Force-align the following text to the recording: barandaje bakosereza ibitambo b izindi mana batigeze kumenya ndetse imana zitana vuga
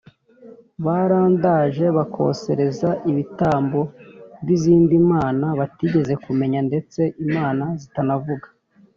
barandaje 0.85 1.85
bakosereza 1.97 2.89
ibitambo 3.11 3.79
b 4.45 4.47
izindi 4.55 4.95
mana 5.11 5.47
batigeze 5.59 6.13
kumenya 6.23 6.59
ndetse 6.69 7.01
imana 7.25 7.65
zitana 7.81 8.13
vuga 8.23 8.47